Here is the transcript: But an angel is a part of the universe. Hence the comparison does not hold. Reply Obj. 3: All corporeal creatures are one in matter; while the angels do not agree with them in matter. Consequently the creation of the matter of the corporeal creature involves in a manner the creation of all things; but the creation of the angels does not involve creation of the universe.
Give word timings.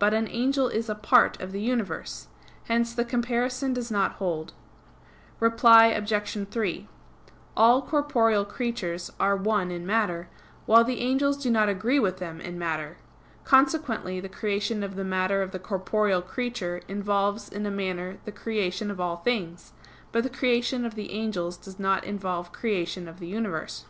But 0.00 0.14
an 0.14 0.26
angel 0.26 0.66
is 0.66 0.88
a 0.90 0.96
part 0.96 1.40
of 1.40 1.52
the 1.52 1.60
universe. 1.60 2.26
Hence 2.64 2.92
the 2.92 3.04
comparison 3.04 3.72
does 3.72 3.88
not 3.88 4.14
hold. 4.14 4.52
Reply 5.38 5.86
Obj. 5.86 6.48
3: 6.50 6.88
All 7.56 7.80
corporeal 7.80 8.44
creatures 8.44 9.12
are 9.20 9.36
one 9.36 9.70
in 9.70 9.86
matter; 9.86 10.28
while 10.66 10.82
the 10.82 10.98
angels 10.98 11.36
do 11.40 11.52
not 11.52 11.68
agree 11.68 12.00
with 12.00 12.16
them 12.18 12.40
in 12.40 12.58
matter. 12.58 12.96
Consequently 13.44 14.18
the 14.18 14.28
creation 14.28 14.82
of 14.82 14.96
the 14.96 15.04
matter 15.04 15.40
of 15.40 15.52
the 15.52 15.60
corporeal 15.60 16.20
creature 16.20 16.80
involves 16.88 17.48
in 17.48 17.64
a 17.64 17.70
manner 17.70 18.18
the 18.24 18.32
creation 18.32 18.90
of 18.90 18.98
all 19.00 19.18
things; 19.18 19.72
but 20.10 20.24
the 20.24 20.30
creation 20.30 20.84
of 20.84 20.96
the 20.96 21.12
angels 21.12 21.56
does 21.56 21.78
not 21.78 22.02
involve 22.02 22.50
creation 22.50 23.06
of 23.06 23.20
the 23.20 23.28
universe. 23.28 23.84